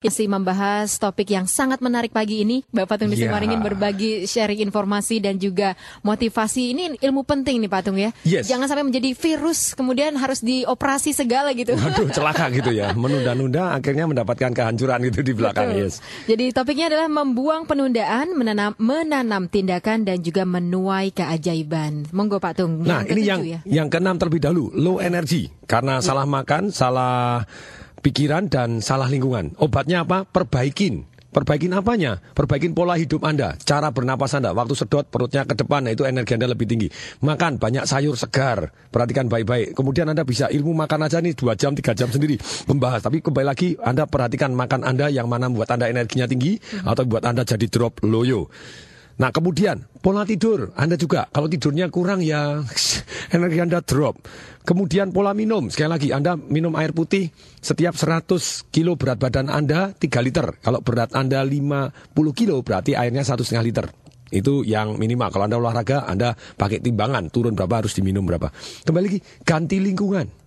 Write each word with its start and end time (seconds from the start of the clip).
Masih 0.00 0.32
membahas 0.32 0.96
topik 0.96 1.28
yang 1.28 1.44
sangat 1.44 1.84
menarik 1.84 2.08
pagi 2.08 2.40
ini. 2.40 2.64
Bapak 2.72 3.04
Tung 3.04 3.12
Ya. 3.12 3.28
Maringin 3.28 3.60
berbagi 3.60 4.24
sharing 4.24 4.64
informasi 4.64 5.20
dan 5.20 5.36
juga 5.36 5.76
motivasi. 6.00 6.72
Ini 6.72 6.84
ilmu 7.04 7.20
penting 7.28 7.60
nih 7.60 7.68
Pak 7.68 7.82
Tung 7.84 8.00
ya. 8.00 8.08
Yes. 8.24 8.48
Jangan 8.48 8.64
sampai 8.64 8.88
menjadi 8.88 9.12
virus 9.12 9.76
kemudian 9.76 10.16
harus 10.16 10.40
dioperasi 10.40 11.12
segala 11.12 11.52
gitu. 11.52 11.76
Waduh 11.76 12.08
celaka 12.16 12.48
gitu 12.48 12.72
ya 12.72 12.96
Menunda-nunda 12.96 13.76
akhirnya 13.76 14.08
mendapatkan 14.08 14.56
kehancuran 14.56 15.04
gitu 15.04 15.20
di 15.20 15.36
belakang 15.36 15.68
Betul. 15.68 15.84
yes. 15.84 16.00
Jadi 16.24 16.48
topiknya 16.56 16.88
adalah 16.88 17.12
membuang 17.12 17.68
penundaan, 17.68 18.32
menanam, 18.32 18.72
menanam 18.80 19.52
tindakan 19.52 20.08
dan 20.08 20.24
juga 20.24 20.48
menuai 20.48 21.12
keajaiban. 21.12 22.08
Monggo 22.16 22.40
Pak 22.40 22.56
Tung. 22.56 22.88
Nah 22.88 23.04
ini 23.04 23.20
yang 23.20 23.44
ya. 23.44 23.60
yang 23.68 23.92
keenam 23.92 24.16
terlebih 24.16 24.48
dahulu 24.48 24.72
Low 24.72 24.96
energy 24.96 25.52
Karena 25.68 26.00
salah 26.00 26.24
makan, 26.24 26.72
salah 26.72 27.44
pikiran 28.00 28.48
dan 28.48 28.80
salah 28.80 29.06
lingkungan 29.06 29.54
Obatnya 29.60 30.02
apa? 30.02 30.24
Perbaikin 30.26 31.10
Perbaikin 31.30 31.70
apanya? 31.70 32.18
Perbaikin 32.34 32.74
pola 32.74 32.98
hidup 32.98 33.22
Anda, 33.22 33.54
cara 33.62 33.94
bernapas 33.94 34.34
Anda. 34.34 34.50
Waktu 34.50 34.74
sedot 34.74 35.06
perutnya 35.14 35.46
ke 35.46 35.54
depan, 35.54 35.86
nah 35.86 35.94
itu 35.94 36.02
energi 36.02 36.34
Anda 36.34 36.50
lebih 36.50 36.66
tinggi. 36.66 36.90
Makan 37.22 37.62
banyak 37.62 37.86
sayur 37.86 38.18
segar, 38.18 38.74
perhatikan 38.90 39.30
baik-baik. 39.30 39.78
Kemudian 39.78 40.10
Anda 40.10 40.26
bisa 40.26 40.50
ilmu 40.50 40.74
makan 40.74 41.06
aja 41.06 41.22
nih 41.22 41.38
2 41.38 41.54
jam, 41.54 41.70
3 41.70 41.94
jam 41.94 42.10
sendiri 42.10 42.34
membahas. 42.66 43.06
Tapi 43.06 43.22
kembali 43.22 43.46
lagi 43.46 43.78
Anda 43.78 44.10
perhatikan 44.10 44.50
makan 44.58 44.82
Anda 44.82 45.06
yang 45.06 45.30
mana 45.30 45.46
membuat 45.46 45.70
Anda 45.70 45.86
energinya 45.86 46.26
tinggi 46.26 46.58
atau 46.82 47.06
buat 47.06 47.22
Anda 47.22 47.46
jadi 47.46 47.70
drop 47.70 48.02
loyo. 48.02 48.50
Nah 49.20 49.28
kemudian 49.28 49.84
pola 50.00 50.24
tidur 50.24 50.72
Anda 50.72 50.96
juga 50.96 51.28
kalau 51.28 51.44
tidurnya 51.44 51.92
kurang 51.92 52.24
ya 52.24 52.64
energi 53.36 53.58
Anda 53.60 53.84
drop. 53.84 54.24
Kemudian 54.64 55.12
pola 55.12 55.36
minum 55.36 55.68
sekali 55.68 55.92
lagi 55.92 56.08
Anda 56.08 56.40
minum 56.40 56.72
air 56.72 56.96
putih 56.96 57.28
setiap 57.60 57.92
100 57.92 58.72
kilo 58.72 58.96
berat 58.96 59.20
badan 59.20 59.52
Anda 59.52 59.92
3 59.92 60.24
liter. 60.24 60.56
Kalau 60.64 60.80
berat 60.80 61.12
Anda 61.12 61.44
50 61.44 61.92
kilo 62.32 62.64
berarti 62.64 62.96
airnya 62.96 63.20
satu 63.20 63.44
setengah 63.44 63.64
liter. 63.68 63.86
Itu 64.30 64.62
yang 64.64 64.96
minimal. 64.96 65.28
Kalau 65.34 65.44
Anda 65.50 65.58
olahraga, 65.58 66.06
Anda 66.06 66.38
pakai 66.38 66.78
timbangan, 66.78 67.34
turun 67.34 67.58
berapa 67.58 67.82
harus 67.82 67.98
diminum 67.98 68.22
berapa. 68.22 68.54
Kembali 68.86 69.04
lagi, 69.10 69.18
ganti 69.42 69.82
lingkungan. 69.82 70.39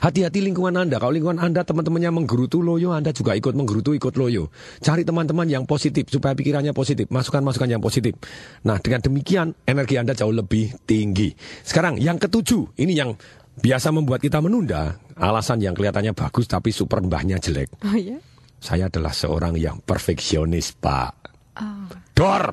Hati-hati 0.00 0.40
lingkungan 0.40 0.74
Anda. 0.78 0.96
Kalau 1.02 1.12
lingkungan 1.12 1.42
Anda 1.42 1.66
teman-temannya 1.66 2.10
menggerutu 2.22 2.62
loyo, 2.62 2.94
Anda 2.94 3.10
juga 3.12 3.34
ikut 3.34 3.52
menggerutu, 3.52 3.92
ikut 3.92 4.14
loyo. 4.16 4.48
Cari 4.80 5.02
teman-teman 5.02 5.46
yang 5.50 5.64
positif 5.66 6.08
supaya 6.08 6.32
pikirannya 6.32 6.72
positif, 6.72 7.10
masukan-masukan 7.10 7.68
yang 7.68 7.82
positif. 7.82 8.16
Nah, 8.64 8.78
dengan 8.78 9.02
demikian 9.02 9.52
energi 9.66 9.98
Anda 9.98 10.14
jauh 10.16 10.32
lebih 10.32 10.86
tinggi. 10.86 11.34
Sekarang 11.62 11.98
yang 11.98 12.16
ketujuh, 12.16 12.78
ini 12.80 12.94
yang 12.96 13.14
biasa 13.58 13.92
membuat 13.92 14.24
kita 14.24 14.40
menunda. 14.40 14.96
Alasan 15.18 15.60
yang 15.60 15.76
kelihatannya 15.76 16.16
bagus 16.16 16.48
tapi 16.48 16.72
super 16.72 17.04
mbahnya 17.04 17.36
jelek. 17.36 17.68
Oh 17.84 17.96
ya. 17.98 18.16
Saya 18.62 18.86
adalah 18.86 19.10
seorang 19.10 19.58
yang 19.58 19.82
perfeksionis, 19.82 20.78
Pak. 20.78 21.12
Oh. 21.58 21.90
Dor. 22.14 22.44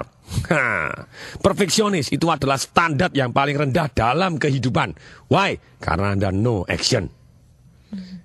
Ha. 0.50 0.62
Perfeksionis 1.42 2.10
itu 2.14 2.30
adalah 2.30 2.58
standar 2.58 3.14
yang 3.14 3.34
paling 3.34 3.58
rendah 3.58 3.90
dalam 3.94 4.38
kehidupan. 4.42 4.94
Why? 5.30 5.58
Karena 5.78 6.14
Anda 6.18 6.30
no 6.34 6.66
action. 6.66 7.19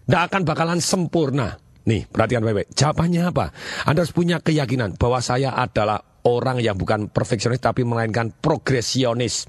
Tidak 0.05 0.22
akan 0.30 0.42
bakalan 0.44 0.80
sempurna. 0.80 1.56
Nih, 1.84 2.08
perhatikan 2.08 2.44
baik-baik. 2.44 2.72
Jawabannya 2.72 3.22
apa? 3.28 3.47
Anda 3.84 4.05
harus 4.05 4.16
punya 4.16 4.41
keyakinan 4.41 4.96
bahwa 4.96 5.20
saya 5.20 5.52
adalah 5.52 6.00
orang 6.25 6.56
yang 6.61 6.75
bukan 6.75 7.12
perfeksionis 7.12 7.61
tapi 7.61 7.84
melainkan 7.84 8.33
progresionis. 8.33 9.44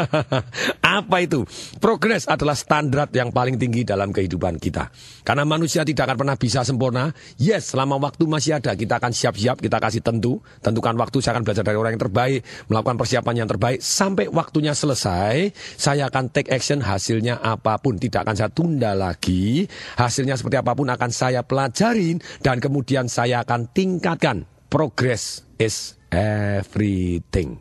apa 0.98 1.16
itu? 1.22 1.46
Progres 1.78 2.26
adalah 2.26 2.58
standar 2.58 3.06
yang 3.14 3.30
paling 3.30 3.56
tinggi 3.56 3.86
dalam 3.86 4.10
kehidupan 4.10 4.58
kita. 4.58 4.90
Karena 5.22 5.46
manusia 5.46 5.86
tidak 5.86 6.10
akan 6.10 6.18
pernah 6.26 6.36
bisa 6.36 6.66
sempurna. 6.66 7.14
Yes, 7.38 7.72
selama 7.72 8.02
waktu 8.02 8.26
masih 8.26 8.58
ada, 8.58 8.74
kita 8.74 8.98
akan 8.98 9.14
siap-siap, 9.14 9.62
kita 9.62 9.78
kasih 9.78 10.02
tentu. 10.02 10.42
Tentukan 10.58 10.98
waktu, 10.98 11.22
saya 11.22 11.38
akan 11.38 11.46
belajar 11.46 11.64
dari 11.64 11.78
orang 11.78 11.94
yang 11.94 12.02
terbaik, 12.02 12.40
melakukan 12.66 12.96
persiapan 12.98 13.34
yang 13.46 13.48
terbaik. 13.48 13.78
Sampai 13.78 14.26
waktunya 14.26 14.74
selesai, 14.74 15.54
saya 15.78 16.10
akan 16.10 16.34
take 16.34 16.50
action 16.50 16.82
hasilnya 16.82 17.38
apa 17.38 17.78
pun. 17.78 17.96
Tidak 17.96 18.26
akan 18.26 18.34
saya 18.34 18.50
tunda 18.50 18.92
lagi. 18.98 19.64
Hasilnya 19.96 20.34
seperti 20.34 20.58
apa 20.58 20.74
pun 20.74 20.90
akan 20.90 21.10
saya 21.14 21.46
pelajarin. 21.46 22.18
Dan 22.42 22.58
kemudian 22.58 23.06
saya 23.06 23.46
akan 23.46 23.70
tingkatkan. 23.70 24.59
Progress 24.70 25.42
is 25.58 25.98
everything. 26.14 27.58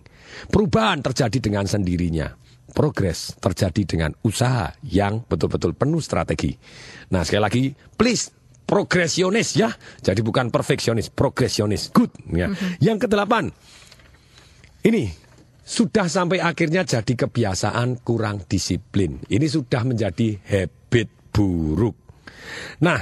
Perubahan 0.48 1.02
terjadi 1.02 1.42
dengan 1.42 1.66
sendirinya. 1.66 2.30
Progres 2.70 3.34
terjadi 3.42 3.82
dengan 3.98 4.14
usaha 4.22 4.70
yang 4.86 5.26
betul-betul 5.26 5.74
penuh 5.74 6.00
strategi. 6.06 6.54
Nah, 7.10 7.26
sekali 7.26 7.42
lagi, 7.42 7.64
please 7.74 8.30
progresionis 8.70 9.58
ya. 9.58 9.74
Jadi 10.06 10.22
bukan 10.22 10.54
perfeksionis, 10.54 11.10
progresionis. 11.10 11.90
Good 11.90 12.14
ya. 12.30 12.54
Yang 12.78 13.10
kedelapan. 13.10 13.50
Ini 14.86 15.10
sudah 15.66 16.06
sampai 16.06 16.38
akhirnya 16.46 16.86
jadi 16.86 17.14
kebiasaan 17.18 18.06
kurang 18.06 18.46
disiplin. 18.46 19.18
Ini 19.26 19.50
sudah 19.50 19.82
menjadi 19.82 20.38
habit 20.46 21.34
buruk. 21.34 21.98
Nah, 22.86 23.02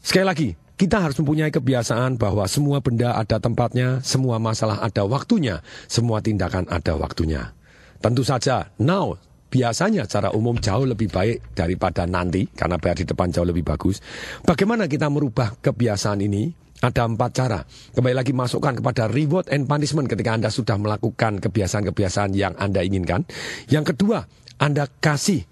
sekali 0.00 0.24
lagi, 0.24 0.48
kita 0.76 0.98
harus 0.98 1.16
mempunyai 1.20 1.52
kebiasaan 1.52 2.16
bahwa 2.18 2.44
semua 2.48 2.82
benda 2.82 3.14
ada 3.14 3.38
tempatnya, 3.38 4.00
semua 4.02 4.40
masalah 4.42 4.82
ada 4.82 5.04
waktunya, 5.06 5.60
semua 5.86 6.18
tindakan 6.24 6.66
ada 6.68 6.96
waktunya. 6.98 7.54
Tentu 8.02 8.26
saja, 8.26 8.72
now 8.82 9.14
biasanya 9.52 10.08
secara 10.08 10.32
umum 10.32 10.56
jauh 10.56 10.88
lebih 10.88 11.12
baik 11.12 11.52
daripada 11.52 12.08
nanti 12.08 12.48
karena 12.48 12.80
bayar 12.80 13.04
di 13.04 13.06
depan 13.06 13.28
jauh 13.28 13.44
lebih 13.44 13.62
bagus. 13.62 14.00
Bagaimana 14.42 14.88
kita 14.88 15.12
merubah 15.12 15.54
kebiasaan 15.60 16.24
ini? 16.24 16.64
Ada 16.82 17.06
empat 17.06 17.30
cara. 17.30 17.62
Kembali 17.94 18.10
lagi 18.10 18.34
masukkan 18.34 18.74
kepada 18.74 19.06
reward 19.06 19.46
and 19.54 19.70
punishment 19.70 20.10
ketika 20.10 20.34
Anda 20.34 20.50
sudah 20.50 20.74
melakukan 20.82 21.38
kebiasaan-kebiasaan 21.38 22.34
yang 22.34 22.58
Anda 22.58 22.82
inginkan. 22.82 23.22
Yang 23.70 23.94
kedua, 23.94 24.26
Anda 24.58 24.90
kasih 24.90 25.46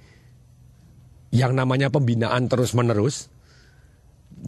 yang 1.30 1.54
namanya 1.54 1.86
pembinaan 1.94 2.50
terus-menerus. 2.50 3.30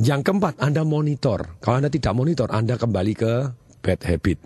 Yang 0.01 0.21
keempat, 0.25 0.57
Anda 0.57 0.89
monitor. 0.89 1.61
Kalau 1.61 1.85
Anda 1.85 1.93
tidak 1.93 2.17
monitor, 2.17 2.49
Anda 2.49 2.81
kembali 2.81 3.13
ke 3.13 3.33
bad 3.85 4.01
habit. 4.09 4.39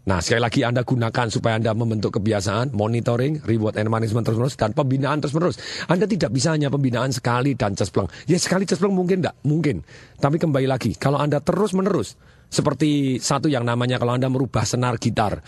Nah, 0.00 0.18
sekali 0.22 0.40
lagi 0.40 0.60
Anda 0.62 0.86
gunakan 0.86 1.26
supaya 1.28 1.58
Anda 1.60 1.74
membentuk 1.76 2.18
kebiasaan, 2.18 2.72
monitoring, 2.72 3.44
reward 3.44 3.76
and 3.76 3.90
management 3.92 4.24
terus-menerus, 4.24 4.56
dan 4.56 4.72
pembinaan 4.72 5.18
terus-menerus. 5.20 5.86
Anda 5.90 6.06
tidak 6.06 6.30
bisa 6.32 6.54
hanya 6.54 6.72
pembinaan 6.72 7.12
sekali 7.12 7.52
dan 7.58 7.76
cespleng. 7.76 8.06
Ya 8.24 8.38
sekali 8.40 8.64
cespleng 8.64 8.94
mungkin 8.94 9.20
enggak? 9.20 9.36
Mungkin. 9.44 9.82
Tapi 10.18 10.36
kembali 10.40 10.66
lagi, 10.70 10.96
kalau 10.96 11.20
Anda 11.20 11.42
terus-menerus, 11.42 12.16
seperti 12.48 13.20
satu 13.20 13.46
yang 13.46 13.62
namanya 13.62 14.00
kalau 14.00 14.16
Anda 14.16 14.26
merubah 14.26 14.64
senar 14.64 14.96
gitar, 14.96 15.44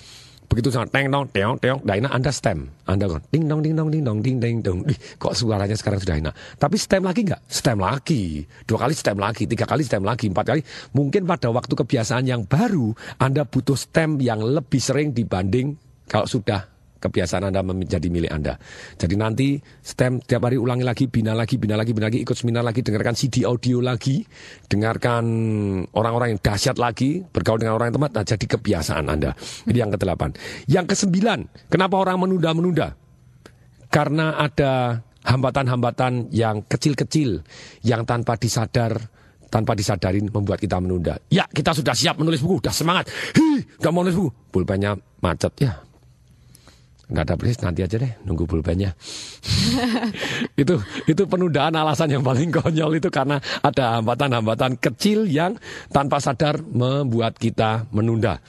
begitu 0.52 0.68
sangat 0.68 0.92
teng 0.92 1.08
dong 1.08 1.24
teong 1.32 1.56
teong. 1.56 1.80
Dah 1.80 1.96
enak 1.96 2.12
anda 2.12 2.28
stem. 2.28 2.68
Anda 2.84 3.08
kan 3.08 3.24
ding 3.32 3.48
dong 3.48 3.60
ding 3.64 3.72
dong 3.72 3.88
ding 3.88 4.04
dong 4.04 4.20
ding 4.20 4.36
ding 4.36 4.56
dong. 4.60 4.84
Ih, 4.84 4.98
kok 5.16 5.32
suaranya 5.32 5.72
sekarang 5.72 6.00
sudah 6.04 6.16
enak. 6.20 6.34
Tapi 6.60 6.76
stem 6.76 7.02
lagi 7.02 7.20
nggak? 7.24 7.40
Stem 7.48 7.78
lagi. 7.80 8.44
Dua 8.68 8.78
kali 8.84 8.94
stem 8.94 9.16
lagi 9.16 9.48
tiga 9.48 9.64
kali 9.64 9.82
stem 9.82 10.04
lagi 10.04 10.28
empat 10.28 10.44
kali. 10.44 10.60
Mungkin 10.92 11.24
pada 11.24 11.48
waktu 11.48 11.72
kebiasaan 11.72 12.28
yang 12.28 12.44
baru 12.44 12.92
anda 13.16 13.48
butuh 13.48 13.76
stem 13.76 14.20
yang 14.20 14.44
lebih 14.44 14.80
sering 14.80 15.16
dibanding 15.16 15.74
kalau 16.08 16.28
sudah 16.28 16.72
kebiasaan 17.02 17.50
Anda 17.50 17.66
menjadi 17.66 18.06
milik 18.06 18.30
Anda. 18.30 18.54
Jadi 18.94 19.14
nanti 19.18 19.58
stem 19.82 20.22
tiap 20.22 20.46
hari 20.46 20.54
ulangi 20.54 20.86
lagi, 20.86 21.10
bina 21.10 21.34
lagi, 21.34 21.58
bina 21.58 21.74
lagi, 21.74 21.90
bina 21.90 22.06
lagi, 22.06 22.22
ikut 22.22 22.38
seminar 22.38 22.62
lagi, 22.62 22.86
dengarkan 22.86 23.18
CD 23.18 23.42
audio 23.42 23.82
lagi, 23.82 24.22
dengarkan 24.70 25.24
orang-orang 25.98 26.38
yang 26.38 26.41
dahsyat 26.41 26.78
lagi, 26.78 27.26
bergaul 27.26 27.58
dengan 27.58 27.74
orang 27.74 27.91
yang 27.91 27.98
tepat, 27.98 28.12
nah 28.14 28.24
jadi 28.24 28.46
kebiasaan 28.46 29.04
Anda. 29.10 29.34
Ini 29.66 29.78
yang 29.82 29.91
kedelapan. 29.91 30.30
Yang 30.70 30.94
kesembilan, 30.94 31.66
kenapa 31.66 31.98
orang 31.98 32.22
menunda-menunda? 32.22 32.94
Karena 33.91 34.38
ada 34.38 35.02
hambatan-hambatan 35.26 36.30
yang 36.30 36.62
kecil-kecil, 36.70 37.42
yang 37.82 38.06
tanpa 38.06 38.38
disadar 38.38 39.10
tanpa 39.52 39.76
disadarin 39.76 40.32
membuat 40.32 40.56
kita 40.56 40.80
menunda. 40.80 41.20
Ya, 41.28 41.44
kita 41.44 41.77
sudah 41.77 41.92
siap 41.92 42.16
menulis 42.16 42.41
buku, 42.41 42.65
udah 42.65 42.72
semangat. 42.72 43.12
Hi, 43.36 43.60
udah 43.84 43.91
mau 43.92 44.00
nulis 44.00 44.16
buku. 44.16 44.32
Pulpennya 44.48 44.97
macet 45.21 45.53
ya 45.60 45.91
nggak 47.12 47.24
ada 47.28 47.34
please 47.36 47.60
nanti 47.60 47.84
aja 47.84 48.00
deh 48.00 48.12
nunggu 48.24 48.48
pulpennya 48.48 48.97
itu 50.62 50.80
itu 51.04 51.22
penundaan 51.28 51.76
alasan 51.76 52.09
yang 52.09 52.24
paling 52.24 52.48
konyol 52.48 52.97
itu 52.97 53.12
karena 53.12 53.36
ada 53.60 54.00
hambatan-hambatan 54.00 54.80
kecil 54.80 55.28
yang 55.28 55.54
tanpa 55.92 56.18
sadar 56.18 56.64
membuat 56.64 57.36
kita 57.36 57.86
menunda. 57.92 58.41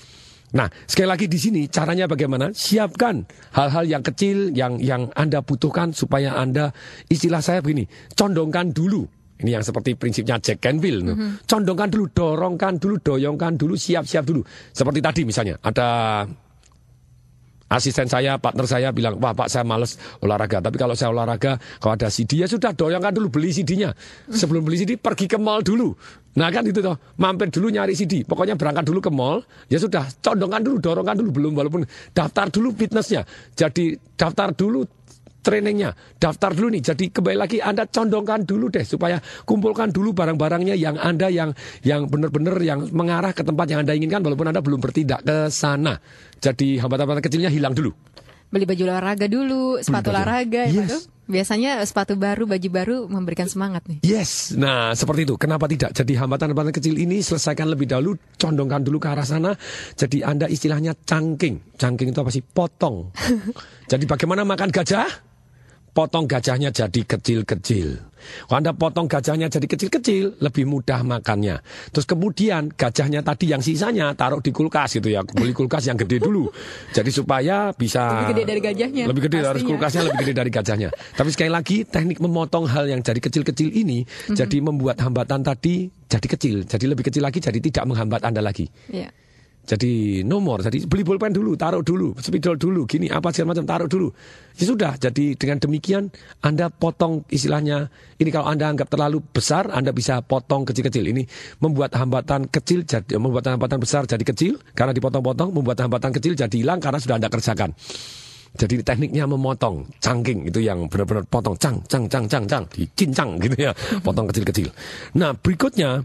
Nah, 0.53 0.69
sekali 0.85 1.09
lagi 1.09 1.25
di 1.25 1.39
sini 1.41 1.65
caranya 1.65 2.05
bagaimana? 2.05 2.53
Siapkan 2.53 3.25
hal-hal 3.57 3.89
yang 3.89 4.03
kecil 4.05 4.53
yang 4.53 4.77
yang 4.77 5.09
Anda 5.17 5.41
butuhkan 5.41 5.97
supaya 5.97 6.37
Anda 6.37 6.69
istilah 7.09 7.41
saya 7.41 7.59
begini, 7.65 7.89
condongkan 8.13 8.69
dulu. 8.69 9.01
Ini 9.41 9.59
yang 9.59 9.65
seperti 9.65 9.97
prinsipnya 9.97 10.37
Jack 10.37 10.61
Canfield. 10.61 11.09
Mm 11.09 11.15
-hmm. 11.17 11.31
Condongkan 11.49 11.89
dulu, 11.89 12.05
dorongkan 12.13 12.77
dulu, 12.77 12.95
doyongkan 13.01 13.57
dulu, 13.57 13.73
siap-siap 13.73 14.23
dulu. 14.23 14.45
Seperti 14.71 15.01
tadi 15.01 15.21
misalnya, 15.25 15.57
ada 15.57 16.21
asisten 17.73 18.05
saya, 18.05 18.37
partner 18.37 18.69
saya 18.69 18.93
bilang, 18.93 19.17
wah 19.17 19.33
Pak 19.33 19.49
saya 19.49 19.65
males 19.65 19.97
olahraga. 20.21 20.61
Tapi 20.61 20.77
kalau 20.77 20.93
saya 20.93 21.09
olahraga, 21.09 21.57
kalau 21.81 21.97
ada 21.97 22.13
CD 22.13 22.45
ya 22.45 22.47
sudah 22.47 22.77
doyongkan 22.77 23.17
dulu 23.17 23.33
beli 23.33 23.49
CD-nya. 23.49 23.97
Sebelum 24.29 24.61
beli 24.61 24.85
CD 24.85 25.01
pergi 25.01 25.25
ke 25.25 25.41
mall 25.41 25.65
dulu. 25.65 25.97
Nah 26.37 26.49
kan 26.49 26.65
itu 26.65 26.81
toh, 26.81 26.97
mampir 27.17 27.49
dulu 27.49 27.73
nyari 27.73 27.97
CD. 27.97 28.21
Pokoknya 28.21 28.53
berangkat 28.53 28.85
dulu 28.85 29.01
ke 29.01 29.09
mall, 29.09 29.41
ya 29.69 29.81
sudah 29.81 30.05
condongkan 30.21 30.61
dulu, 30.61 30.77
dorongkan 30.77 31.17
dulu 31.17 31.29
belum 31.33 31.51
walaupun 31.57 31.81
daftar 32.13 32.53
dulu 32.53 32.73
fitnessnya. 32.77 33.25
Jadi 33.57 33.97
daftar 34.17 34.53
dulu 34.53 34.85
trainingnya, 35.43 35.91
daftar 36.17 36.55
dulu 36.55 36.71
nih. 36.73 36.81
Jadi 36.81 37.11
kembali 37.11 37.37
lagi 37.37 37.57
Anda 37.59 37.83
condongkan 37.85 38.47
dulu 38.47 38.71
deh 38.71 38.87
supaya 38.87 39.19
kumpulkan 39.43 39.91
dulu 39.91 40.15
barang-barangnya 40.15 40.79
yang 40.79 40.95
Anda 40.95 41.27
yang 41.27 41.51
yang 41.83 42.07
benar-benar 42.07 42.55
yang 42.63 42.87
mengarah 42.95 43.35
ke 43.35 43.43
tempat 43.43 43.67
yang 43.67 43.83
Anda 43.83 43.93
inginkan 43.93 44.23
walaupun 44.23 44.49
Anda 44.49 44.63
belum 44.63 44.79
bertindak 44.79 45.27
ke 45.27 45.51
sana. 45.51 45.99
Jadi 46.39 46.79
hambatan-hambatan 46.79 47.23
kecilnya 47.27 47.51
hilang 47.51 47.75
dulu. 47.75 47.91
Beli 48.53 48.69
baju 48.69 48.83
olahraga 48.85 49.25
dulu, 49.25 49.81
sepatu 49.81 50.13
olahraga 50.13 50.69
ya, 50.69 50.85
Yes. 50.85 51.09
Biasanya 51.23 51.79
sepatu 51.87 52.19
baru, 52.19 52.43
baju 52.43 52.69
baru 52.69 52.97
memberikan 53.07 53.47
semangat 53.47 53.87
nih. 53.87 54.03
Yes, 54.03 54.51
nah 54.59 54.91
seperti 54.91 55.23
itu. 55.23 55.39
Kenapa 55.39 55.71
tidak? 55.71 55.95
Jadi 55.95 56.19
hambatan-hambatan 56.19 56.75
kecil 56.75 56.99
ini 56.99 57.23
selesaikan 57.23 57.71
lebih 57.71 57.87
dahulu, 57.87 58.19
condongkan 58.35 58.83
dulu 58.83 58.99
ke 58.99 59.07
arah 59.07 59.23
sana. 59.23 59.55
Jadi 59.95 60.19
Anda 60.19 60.51
istilahnya 60.51 60.93
cangking. 61.07 61.79
Cangking 61.79 62.11
itu 62.11 62.19
apa 62.19 62.29
sih? 62.29 62.43
Potong. 62.43 63.15
Jadi 63.91 64.03
bagaimana 64.03 64.43
makan 64.43 64.69
gajah? 64.69 65.32
Potong 65.93 66.25
gajahnya 66.25 66.73
jadi 66.73 67.01
kecil-kecil. 67.05 68.01
Kalau 68.47 68.55
Anda 68.55 68.71
potong 68.71 69.05
gajahnya 69.05 69.45
jadi 69.45 69.67
kecil-kecil, 69.67 70.39
lebih 70.39 70.63
mudah 70.63 71.03
makannya. 71.03 71.59
Terus 71.91 72.07
kemudian 72.07 72.71
gajahnya 72.71 73.19
tadi 73.19 73.51
yang 73.51 73.59
sisanya 73.59 74.15
taruh 74.15 74.39
di 74.39 74.49
kulkas 74.49 74.95
gitu 74.95 75.11
ya. 75.11 75.21
Beli 75.21 75.51
kulkas 75.51 75.85
yang 75.85 75.99
gede 75.99 76.17
dulu. 76.17 76.47
Jadi 76.89 77.11
supaya 77.11 77.75
bisa... 77.75 77.99
Lebih 78.23 78.31
gede 78.33 78.43
dari 78.47 78.61
gajahnya, 78.63 79.03
Lebih 79.05 79.21
gede 79.27 79.37
harus 79.37 79.59
pastinya. 79.59 79.69
kulkasnya 79.75 80.01
lebih 80.07 80.19
gede 80.23 80.33
dari 80.33 80.49
gajahnya. 80.49 80.89
Tapi 81.13 81.29
sekali 81.29 81.51
lagi 81.51 81.77
teknik 81.83 82.17
memotong 82.17 82.65
hal 82.65 82.87
yang 82.87 83.03
jadi 83.03 83.19
kecil-kecil 83.19 83.69
ini 83.69 84.07
Mhm. 84.07 84.35
jadi 84.39 84.57
membuat 84.63 84.97
hambatan 85.03 85.43
tadi 85.43 85.91
jadi 86.07 86.27
kecil, 86.29 86.55
jadi 86.63 86.85
lebih 86.87 87.03
kecil 87.03 87.21
lagi, 87.21 87.37
jadi 87.37 87.59
tidak 87.59 87.83
menghambat 87.85 88.23
Anda 88.23 88.39
lagi. 88.39 88.69
Iya. 88.87 89.11
Jadi 89.63 90.21
nomor, 90.27 90.59
jadi 90.59 90.83
beli 90.83 91.07
pulpen 91.07 91.31
dulu, 91.31 91.55
taruh 91.55 91.79
dulu, 91.79 92.11
spidol 92.19 92.59
dulu, 92.59 92.83
gini 92.83 93.07
apa 93.07 93.31
segala 93.31 93.55
macam 93.55 93.63
taruh 93.63 93.87
dulu. 93.87 94.11
Ya 94.59 94.67
sudah, 94.67 94.99
jadi 94.99 95.39
dengan 95.39 95.55
demikian 95.63 96.11
Anda 96.43 96.67
potong 96.67 97.23
istilahnya, 97.31 97.87
ini 98.19 98.27
kalau 98.27 98.51
Anda 98.51 98.75
anggap 98.75 98.91
terlalu 98.91 99.23
besar, 99.23 99.71
Anda 99.71 99.95
bisa 99.95 100.19
potong 100.19 100.67
kecil-kecil. 100.67 101.07
Ini 101.07 101.23
membuat 101.63 101.95
hambatan 101.95 102.51
kecil 102.51 102.83
jadi 102.83 103.15
membuat 103.15 103.55
hambatan 103.55 103.79
besar 103.79 104.03
jadi 104.03 104.19
kecil 104.27 104.59
karena 104.75 104.91
dipotong-potong, 104.91 105.55
membuat 105.55 105.79
hambatan 105.79 106.11
kecil 106.11 106.35
jadi 106.35 106.51
hilang 106.51 106.83
karena 106.83 106.99
sudah 106.99 107.15
Anda 107.23 107.31
kerjakan. 107.31 107.71
Jadi 108.53 108.83
tekniknya 108.83 109.25
memotong, 109.31 109.87
cangking 110.03 110.51
itu 110.51 110.59
yang 110.59 110.91
benar-benar 110.91 111.23
potong, 111.25 111.55
cang, 111.55 111.79
cang, 111.87 112.05
cang, 112.11 112.27
cang, 112.27 112.45
cang, 112.45 112.63
dicincang 112.67 113.39
gitu 113.39 113.55
ya, 113.57 113.71
potong 114.03 114.27
kecil-kecil. 114.27 114.69
Nah 115.17 115.31
berikutnya 115.33 116.03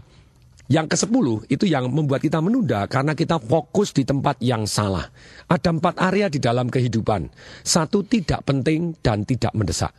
yang 0.69 0.85
ke-10 0.85 1.49
itu 1.49 1.65
yang 1.65 1.89
membuat 1.89 2.21
kita 2.21 2.37
menunda 2.39 2.85
karena 2.85 3.17
kita 3.17 3.41
fokus 3.41 3.89
di 3.89 4.05
tempat 4.05 4.37
yang 4.45 4.69
salah. 4.69 5.09
Ada 5.49 5.73
empat 5.73 5.97
area 5.97 6.29
di 6.29 6.37
dalam 6.37 6.69
kehidupan. 6.69 7.25
Satu 7.65 8.05
tidak 8.05 8.45
penting 8.45 8.93
dan 9.01 9.25
tidak 9.25 9.49
mendesak. 9.57 9.91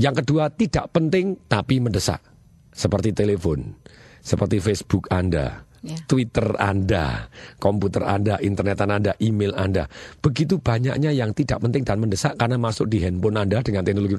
Yang 0.00 0.24
kedua 0.24 0.48
tidak 0.48 0.88
penting 0.88 1.36
tapi 1.46 1.84
mendesak. 1.84 2.24
Seperti 2.72 3.12
telepon, 3.12 3.74
seperti 4.22 4.62
Facebook 4.62 5.10
Anda, 5.10 5.68
Ya. 5.78 5.94
Twitter 6.10 6.58
Anda, 6.58 7.30
komputer 7.62 8.02
Anda, 8.02 8.42
internetan 8.42 8.90
Anda, 8.90 9.14
email 9.22 9.54
Anda. 9.54 9.86
Begitu 10.18 10.58
banyaknya 10.58 11.14
yang 11.14 11.30
tidak 11.30 11.62
penting 11.62 11.86
dan 11.86 12.02
mendesak 12.02 12.34
karena 12.34 12.58
masuk 12.58 12.90
di 12.90 12.98
handphone 12.98 13.38
Anda 13.38 13.62
dengan 13.62 13.86
teknologi. 13.86 14.18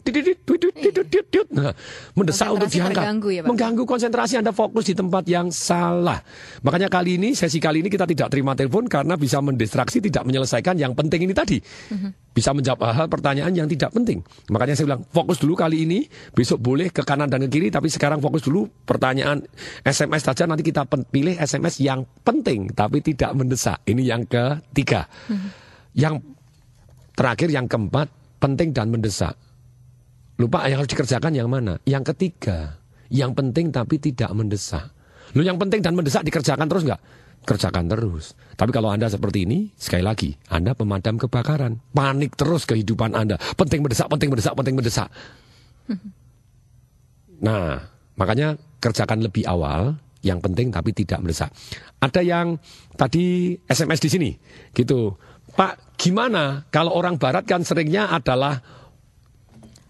Tidit. 1.30 1.48
Nah, 1.54 1.72
mendesak 2.18 2.50
untuk 2.50 2.68
diangkat. 2.68 3.06
ya, 3.30 3.42
Pak? 3.46 3.50
Mengganggu 3.54 3.84
konsentrasi 3.86 4.42
Anda 4.42 4.50
fokus 4.50 4.90
di 4.90 4.98
tempat 4.98 5.24
yang 5.30 5.54
salah. 5.54 6.18
Makanya 6.66 6.90
kali 6.90 7.22
ini, 7.22 7.38
sesi 7.38 7.62
kali 7.62 7.86
ini 7.86 7.90
kita 7.94 8.10
tidak 8.10 8.34
terima 8.34 8.58
telepon 8.58 8.90
karena 8.90 9.14
bisa 9.14 9.38
mendistraksi, 9.40 10.02
tidak 10.02 10.26
menyelesaikan 10.26 10.76
yang 10.82 10.98
penting 10.98 11.30
ini 11.30 11.34
tadi. 11.38 11.62
Bisa 12.34 12.50
menjawab 12.54 12.82
hal 12.90 13.08
pertanyaan 13.08 13.54
yang 13.54 13.70
tidak 13.70 13.94
penting. 13.94 14.26
Makanya 14.50 14.74
saya 14.74 14.90
bilang, 14.90 15.06
fokus 15.06 15.38
dulu 15.38 15.54
kali 15.54 15.86
ini, 15.86 16.10
besok 16.34 16.58
boleh 16.60 16.90
ke 16.90 17.06
kanan 17.06 17.30
dan 17.30 17.46
ke 17.46 17.50
kiri, 17.54 17.70
tapi 17.70 17.88
sekarang 17.94 18.18
fokus 18.18 18.42
dulu 18.42 18.66
pertanyaan 18.84 19.46
SMS 19.86 20.26
saja, 20.26 20.50
nanti 20.50 20.66
kita 20.66 20.90
pilih 20.90 21.38
SMS 21.38 21.78
yang 21.84 22.04
penting, 22.26 22.74
tapi 22.74 23.06
tidak 23.06 23.38
mendesak. 23.38 23.78
Ini 23.86 24.02
yang 24.02 24.26
ketiga. 24.26 25.06
Yang 25.94 26.26
terakhir, 27.14 27.50
yang 27.52 27.68
keempat, 27.68 28.08
penting 28.40 28.72
dan 28.72 28.88
mendesak. 28.88 29.36
Lupa 30.40 30.64
yang 30.72 30.80
harus 30.80 30.92
dikerjakan 30.96 31.36
yang 31.36 31.52
mana? 31.52 31.76
Yang 31.84 32.16
ketiga, 32.16 32.80
yang 33.12 33.36
penting 33.36 33.76
tapi 33.76 34.00
tidak 34.00 34.32
mendesak. 34.32 34.88
Lu 35.36 35.44
yang 35.44 35.60
penting 35.60 35.84
dan 35.84 35.94
mendesak 36.00 36.24
dikerjakan 36.24 36.64
terus 36.72 36.88
nggak? 36.88 37.02
Kerjakan 37.44 37.92
terus. 37.92 38.40
Tapi 38.56 38.72
kalau 38.72 38.88
Anda 38.88 39.12
seperti 39.12 39.44
ini, 39.44 39.68
sekali 39.76 40.00
lagi, 40.00 40.32
Anda 40.48 40.72
pemadam 40.72 41.20
kebakaran. 41.20 41.92
Panik 41.92 42.40
terus 42.40 42.64
kehidupan 42.64 43.20
Anda. 43.20 43.36
Penting 43.36 43.84
mendesak, 43.84 44.08
penting 44.08 44.30
mendesak, 44.32 44.54
penting 44.56 44.76
mendesak. 44.80 45.10
Nah, 47.40 47.80
makanya 48.20 48.60
kerjakan 48.84 49.24
lebih 49.24 49.48
awal, 49.48 49.96
yang 50.20 50.44
penting 50.44 50.76
tapi 50.76 50.92
tidak 50.92 51.24
mendesak. 51.24 51.48
Ada 52.04 52.20
yang 52.20 52.60
tadi 53.00 53.56
SMS 53.64 54.04
di 54.04 54.10
sini, 54.12 54.32
gitu. 54.76 55.16
Pak, 55.56 55.96
gimana 55.96 56.68
kalau 56.68 56.92
orang 56.92 57.16
barat 57.16 57.48
kan 57.48 57.64
seringnya 57.64 58.12
adalah 58.12 58.60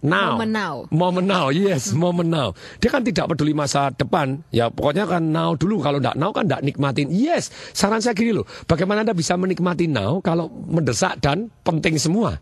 now. 0.02 0.36
Momen 0.36 0.52
now. 0.52 0.76
Momen 0.92 1.26
now, 1.28 1.46
yes, 1.52 1.92
momen 1.92 2.32
now. 2.32 2.56
Dia 2.80 2.90
kan 2.92 3.04
tidak 3.04 3.32
peduli 3.32 3.52
masa 3.52 3.92
depan. 3.92 4.44
Ya 4.52 4.72
pokoknya 4.72 5.08
kan 5.08 5.24
now 5.32 5.56
dulu. 5.56 5.84
Kalau 5.84 6.00
tidak 6.00 6.16
now 6.16 6.32
kan 6.32 6.48
tidak 6.48 6.64
nikmatin. 6.64 7.12
Yes, 7.12 7.52
saran 7.76 8.00
saya 8.00 8.16
gini 8.16 8.36
loh. 8.36 8.48
Bagaimana 8.68 9.04
Anda 9.04 9.16
bisa 9.16 9.36
menikmati 9.36 9.88
now 9.88 10.24
kalau 10.24 10.48
mendesak 10.50 11.20
dan 11.20 11.52
penting 11.64 12.00
semua? 12.00 12.40